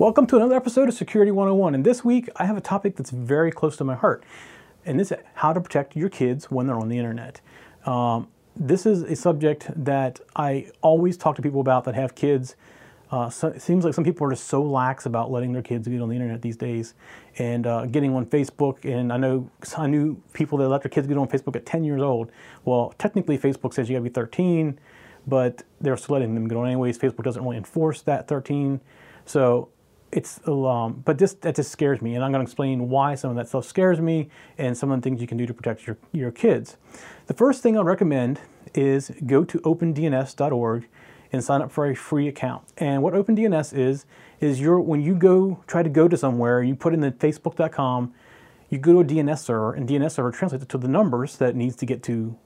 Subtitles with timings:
[0.00, 1.74] Welcome to another episode of Security 101.
[1.74, 4.24] And this week I have a topic that's very close to my heart,
[4.86, 7.42] and this is how to protect your kids when they're on the internet.
[7.84, 12.56] Um, this is a subject that I always talk to people about that have kids.
[13.10, 15.86] Uh, so it seems like some people are just so lax about letting their kids
[15.86, 16.94] get on the internet these days
[17.36, 18.82] and uh, getting on Facebook.
[18.86, 21.84] And I know I knew people that let their kids get on Facebook at 10
[21.84, 22.30] years old.
[22.64, 24.80] Well, technically, Facebook says you got to be 13,
[25.26, 26.98] but they're still letting them get on anyways.
[26.98, 28.80] Facebook doesn't really enforce that 13.
[29.26, 29.68] So
[30.12, 33.30] it's um, but this that just scares me, and I'm going to explain why some
[33.30, 35.86] of that stuff scares me and some of the things you can do to protect
[35.86, 36.76] your your kids.
[37.26, 38.40] The first thing I'll recommend
[38.74, 40.88] is go to opendns.org
[41.32, 42.72] and sign up for a free account.
[42.76, 44.04] And what OpenDNS is
[44.40, 48.12] is your when you go try to go to somewhere, you put in the facebook.com,
[48.68, 51.54] you go to a DNS server, and DNS server translates it to the numbers that
[51.54, 52.36] needs to get to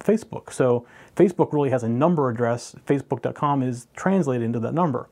[0.00, 0.52] Facebook.
[0.52, 2.76] So Facebook really has a number address.
[2.86, 5.08] Facebook.com is translated into that number.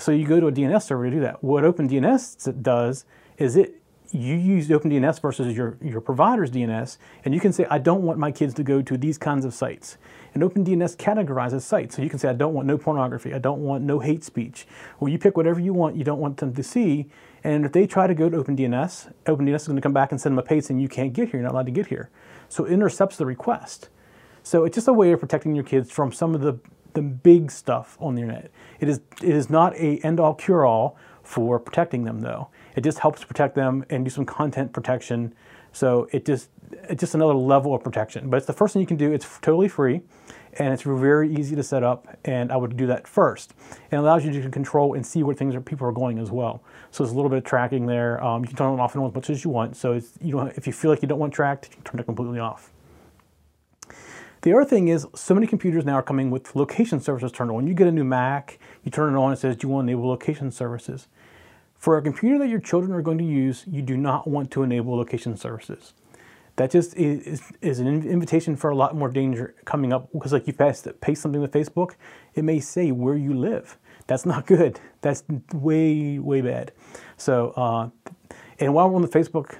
[0.00, 1.44] So you go to a DNS server to do that.
[1.44, 3.04] What OpenDNS does
[3.36, 3.80] is it
[4.12, 8.18] you use OpenDNS versus your, your provider's DNS, and you can say, I don't want
[8.18, 9.98] my kids to go to these kinds of sites.
[10.34, 11.94] And OpenDNS categorizes sites.
[11.94, 14.66] So you can say, I don't want no pornography, I don't want no hate speech.
[14.98, 17.08] Well, you pick whatever you want you don't want them to see.
[17.44, 20.20] And if they try to go to OpenDNS, OpenDNS is going to come back and
[20.20, 22.10] send them a page saying, you can't get here, you're not allowed to get here.
[22.48, 23.90] So it intercepts the request.
[24.42, 26.58] So it's just a way of protecting your kids from some of the
[26.94, 28.50] the big stuff on the internet.
[28.80, 32.48] It is, it is not a end-all cure-all for protecting them though.
[32.76, 35.34] It just helps protect them and do some content protection.
[35.72, 38.30] So it just, it's just another level of protection.
[38.30, 39.12] But it's the first thing you can do.
[39.12, 40.02] It's totally free
[40.58, 43.54] and it's very easy to set up and I would do that first.
[43.90, 46.62] It allows you to control and see where things are, people are going as well.
[46.90, 48.22] So there's a little bit of tracking there.
[48.24, 49.76] Um, you can turn it off and on as much as you want.
[49.76, 52.04] So you don't, if you feel like you don't want tracked, you can turn it
[52.04, 52.72] completely off.
[54.42, 57.56] The other thing is, so many computers now are coming with location services turned on.
[57.56, 59.86] When you get a new Mac, you turn it on, it says, do you want
[59.86, 61.08] to enable location services?
[61.74, 64.62] For a computer that your children are going to use, you do not want to
[64.62, 65.92] enable location services.
[66.56, 70.46] That just is, is an invitation for a lot more danger coming up because like
[70.46, 71.92] you paste, paste something to Facebook,
[72.34, 73.78] it may say where you live.
[74.06, 74.80] That's not good.
[75.02, 75.22] That's
[75.54, 76.72] way, way bad.
[77.16, 77.88] So, uh,
[78.58, 79.56] and while we're on the Facebook,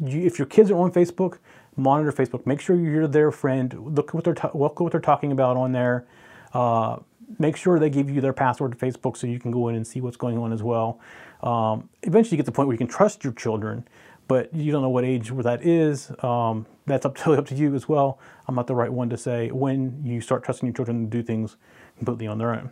[0.00, 1.38] you, if your kids are on Facebook,
[1.76, 2.46] monitor Facebook.
[2.46, 3.74] Make sure you're their friend.
[3.96, 6.06] Look what they're look what they're talking about on there.
[6.52, 6.98] Uh,
[7.38, 9.86] make sure they give you their password to Facebook so you can go in and
[9.86, 11.00] see what's going on as well.
[11.42, 13.86] Um, eventually, you get to the point where you can trust your children,
[14.28, 16.12] but you don't know what age where that is.
[16.22, 18.18] Um, that's up to, up to you as well.
[18.46, 21.22] I'm not the right one to say when you start trusting your children to do
[21.22, 21.56] things
[21.96, 22.70] completely on their own.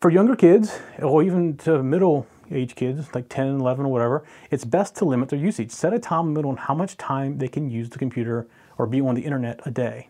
[0.00, 4.64] For younger kids, or even to middle age kids, like 10, 11, or whatever, it's
[4.64, 5.70] best to limit their usage.
[5.70, 8.46] Set a time limit on how much time they can use the computer
[8.78, 10.08] or be on the internet a day.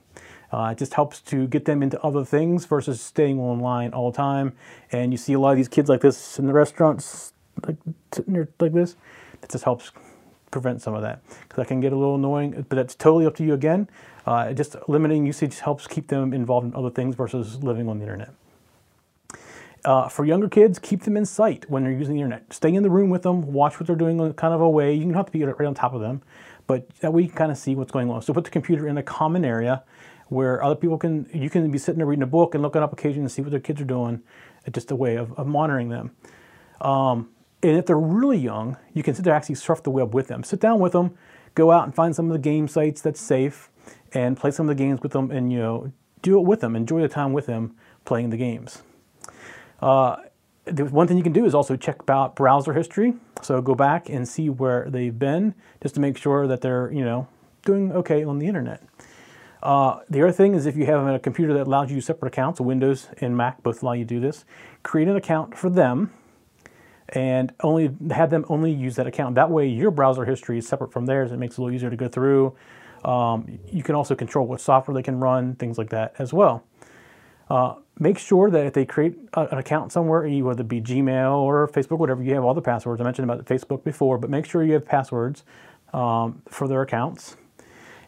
[0.53, 4.17] Uh, it just helps to get them into other things versus staying online all the
[4.17, 4.53] time.
[4.93, 7.33] And you see a lot of these kids like this in the restaurants,
[7.67, 7.77] like
[8.61, 8.97] like this.
[9.43, 9.93] It just helps
[10.51, 12.65] prevent some of that because that can get a little annoying.
[12.69, 13.89] But that's totally up to you again.
[14.25, 18.05] Uh, just limiting usage helps keep them involved in other things versus living on the
[18.05, 18.31] internet.
[19.87, 22.53] Uh, for younger kids, keep them in sight when they're using the internet.
[22.53, 24.93] Stay in the room with them, watch what they're doing kind of away.
[24.93, 26.23] You don't have to be right on top of them,
[26.67, 28.21] but that way you can kind of see what's going on.
[28.21, 29.85] So put the computer in a common area
[30.27, 32.93] where other people can, you can be sitting there reading a book and looking up
[32.93, 34.23] occasionally to see what their kids are doing.
[34.65, 36.17] It's just a way of, of monitoring them.
[36.81, 37.31] Um,
[37.63, 40.43] and if they're really young, you can sit there actually surf the web with them.
[40.43, 41.17] Sit down with them,
[41.55, 43.71] go out and find some of the game sites that's safe
[44.13, 45.93] and play some of the games with them and, you know,
[46.23, 46.75] do it with them.
[46.75, 48.83] Enjoy the time with them playing the games.
[49.81, 50.17] Uh,
[50.65, 53.15] the one thing you can do is also check about browser history.
[53.43, 57.05] So go back and see where they've been just to make sure that they're, you
[57.05, 57.29] know,
[57.65, 58.83] doing okay on the internet.
[59.63, 62.61] Uh, the other thing is if you have a computer that allows you separate accounts,
[62.61, 64.45] Windows and Mac both allow you to do this,
[64.83, 66.13] create an account for them
[67.11, 69.35] and only have them only use that account.
[69.37, 71.33] That way your browser history is separate from theirs.
[71.33, 72.55] It makes it a little easier to go through.
[73.05, 76.65] Um, you can also control what software they can run, things like that as well.
[77.49, 81.33] Uh, make sure that if they create a, an account somewhere, whether it be Gmail
[81.33, 83.01] or Facebook, whatever, you have all the passwords.
[83.01, 85.45] I mentioned about Facebook before, but make sure you have passwords
[85.93, 87.37] um, for their accounts.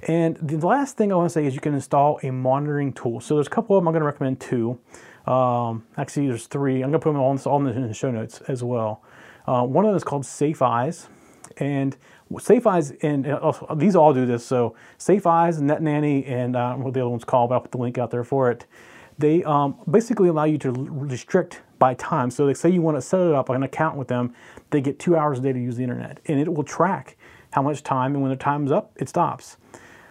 [0.06, 3.20] And the last thing I want to say is you can install a monitoring tool.
[3.20, 3.88] So there's a couple of them.
[3.88, 4.78] I'm going to recommend two.
[5.26, 6.76] Um, actually, there's three.
[6.76, 9.02] I'm going to put them all, all in the show notes as well.
[9.46, 11.08] Uh, one of them is called Safe Eyes.
[11.56, 11.96] And
[12.38, 14.44] Safe Eyes, and uh, these all do this.
[14.44, 17.72] So Safe Eyes, Net Nanny, and uh, what the other one's called, but I'll put
[17.72, 18.66] the link out there for it
[19.18, 22.30] they um, basically allow you to restrict by time.
[22.30, 24.34] So they say you want to set it up an account with them,
[24.70, 27.16] they get two hours a day to use the internet, and it will track
[27.52, 29.56] how much time, and when the time's up, it stops.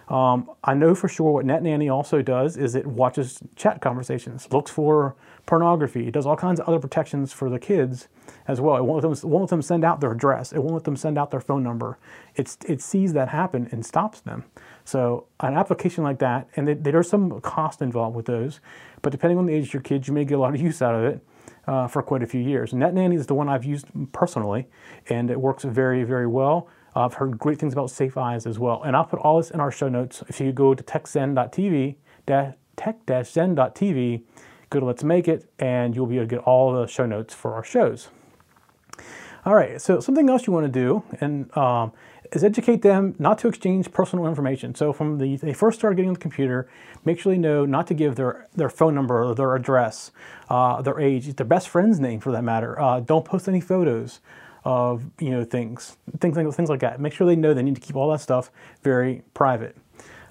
[0.09, 4.71] Um, I know for sure what NetNanny also does is it watches chat conversations, looks
[4.71, 5.15] for
[5.45, 6.07] pornography.
[6.07, 8.07] It does all kinds of other protections for the kids
[8.47, 8.77] as well.
[8.77, 10.53] It won't let them, won't let them send out their address.
[10.53, 11.97] It won't let them send out their phone number.
[12.35, 14.45] It's, it sees that happen and stops them.
[14.87, 18.61] So an application like that, and there's some cost involved with those,
[19.01, 20.81] but depending on the age of your kids, you may get a lot of use
[20.81, 21.21] out of it.
[21.65, 22.73] Uh, for quite a few years.
[22.73, 24.67] Net Nanny is the one I've used personally,
[25.09, 26.69] and it works very, very well.
[26.95, 28.81] Uh, I've heard great things about Safe Eyes as well.
[28.83, 30.23] And I'll put all this in our show notes.
[30.29, 31.95] If you go to techzen.tv,
[32.77, 34.23] tech-zen.tv,
[34.69, 37.33] go to Let's Make It, and you'll be able to get all the show notes
[37.33, 38.07] for our shows.
[39.47, 41.93] All right, so something else you want to do and um,
[42.31, 44.75] is educate them not to exchange personal information.
[44.75, 46.69] So from the they first start getting on the computer,
[47.05, 50.11] make sure they know not to give their, their phone number or their address,
[50.49, 52.79] uh, their age, their best friend's name for that matter.
[52.79, 54.19] Uh, don't post any photos
[54.63, 56.99] of you know things, things like things like that.
[56.99, 58.51] Make sure they know they need to keep all that stuff
[58.83, 59.77] very private.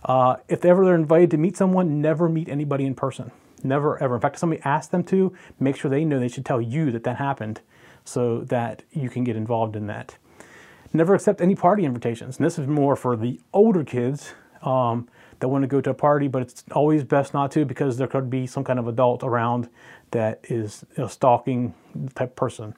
[0.05, 3.31] Uh, if ever they're invited to meet someone, never meet anybody in person.
[3.63, 4.15] Never ever.
[4.15, 6.91] In fact, if somebody asks them to, make sure they know they should tell you
[6.93, 7.61] that that happened
[8.05, 10.17] so that you can get involved in that.
[10.93, 12.39] Never accept any party invitations.
[12.39, 15.09] And this is more for the older kids um,
[15.41, 18.07] that want to go to a party, but it's always best not to because there
[18.07, 19.69] could be some kind of adult around
[20.13, 21.75] that is a stalking
[22.15, 22.75] type person.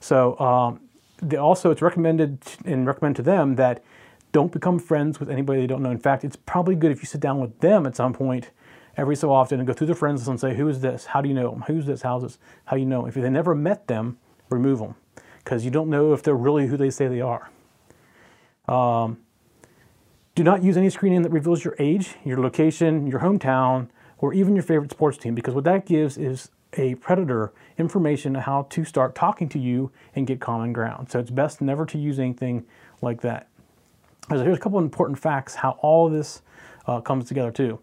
[0.00, 0.80] So um,
[1.20, 3.82] they also, it's recommended and recommend to them that
[4.30, 5.90] don't become friends with anybody they don't know.
[5.90, 8.50] In fact, it's probably good if you sit down with them at some point
[8.96, 11.06] every so often and go through their friends list and say, who is this?
[11.06, 11.62] How do you know them?
[11.62, 12.02] Who's this?
[12.02, 12.38] How's this?
[12.66, 13.06] How do you know?
[13.06, 14.18] If they never met them,
[14.50, 14.96] remove them
[15.38, 17.50] because you don't know if they're really who they say they are.
[18.68, 19.18] Um,
[20.34, 23.88] do not use any screen name that reveals your age, your location, your hometown,
[24.18, 28.42] or even your favorite sports team because what that gives is a predator information on
[28.42, 31.10] how to start talking to you and get common ground.
[31.10, 32.66] So it's best never to use anything
[33.00, 33.48] like that.
[34.28, 36.42] So here's a couple of important facts how all this
[36.86, 37.80] uh, comes together too.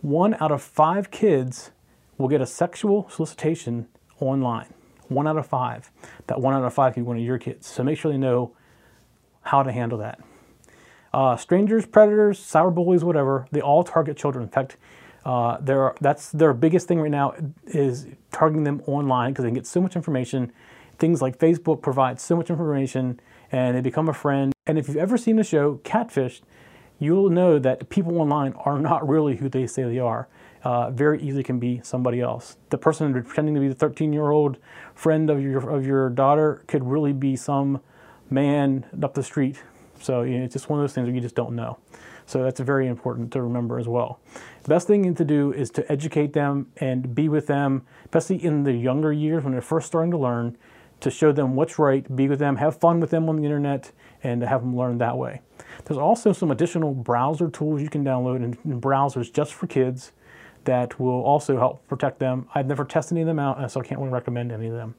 [0.00, 1.70] One out of five kids
[2.16, 3.88] will get a sexual solicitation
[4.20, 4.72] online.
[5.08, 5.90] One out of five.
[6.26, 7.66] That one out of five can be one of your kids.
[7.66, 8.54] So make sure they know
[9.42, 10.20] how to handle that.
[11.12, 14.44] Uh, strangers, predators, cyber bullies, whatever, they all target children.
[14.44, 14.76] In fact,
[15.24, 15.58] uh,
[16.00, 17.34] that's their biggest thing right now
[17.66, 20.52] is targeting them online because they get so much information.
[20.98, 23.20] Things like Facebook provide so much information
[23.50, 24.52] and they become a friend.
[24.66, 26.42] And if you've ever seen the show Catfish,
[26.98, 30.28] you'll know that people online are not really who they say they are.
[30.64, 32.56] Uh, very easily can be somebody else.
[32.70, 34.58] The person pretending to be the 13-year-old
[34.94, 37.80] friend of your of your daughter could really be some
[38.30, 39.62] man up the street.
[40.00, 41.78] So you know, it's just one of those things where you just don't know.
[42.26, 44.20] So that's very important to remember as well.
[44.62, 48.62] The best thing to do is to educate them and be with them, especially in
[48.62, 50.56] the younger years when they're first starting to learn,
[51.00, 53.90] to show them what's right, be with them, have fun with them on the internet,
[54.22, 55.40] and have them learn that way.
[55.84, 60.12] There's also some additional browser tools you can download in browsers just for kids
[60.64, 62.48] that will also help protect them.
[62.54, 64.94] I've never tested any of them out, so I can't really recommend any of them.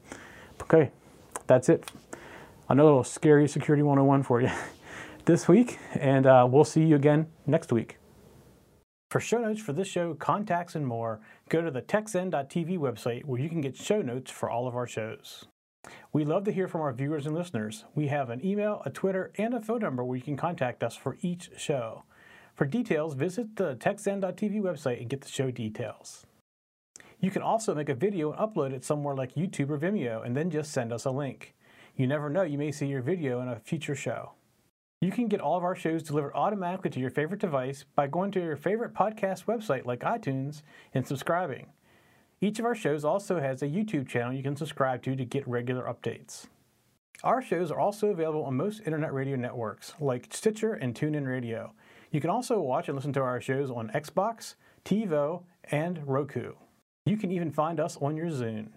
[0.61, 0.91] Okay,
[1.47, 1.91] that's it.
[2.69, 4.49] Another little scary security 101 for you
[5.25, 7.97] this week, and uh, we'll see you again next week.
[9.09, 13.39] For show notes for this show, contacts, and more, go to the techzen.tv website where
[13.39, 15.45] you can get show notes for all of our shows.
[16.11, 17.85] We love to hear from our viewers and listeners.
[17.93, 20.95] We have an email, a Twitter, and a phone number where you can contact us
[20.95, 22.05] for each show.
[22.55, 26.25] For details, visit the techzen.tv website and get the show details.
[27.19, 30.35] You can also make a video and upload it somewhere like YouTube or Vimeo and
[30.35, 31.55] then just send us a link.
[31.95, 34.33] You never know, you may see your video in a future show.
[35.01, 38.31] You can get all of our shows delivered automatically to your favorite device by going
[38.31, 40.61] to your favorite podcast website like iTunes
[40.93, 41.67] and subscribing.
[42.39, 45.47] Each of our shows also has a YouTube channel you can subscribe to to get
[45.47, 46.47] regular updates.
[47.23, 51.73] Our shows are also available on most internet radio networks like Stitcher and TuneIn Radio.
[52.13, 54.53] You can also watch and listen to our shows on Xbox,
[54.85, 55.41] TiVo,
[55.71, 56.53] and Roku.
[57.07, 58.69] You can even find us on your Zune.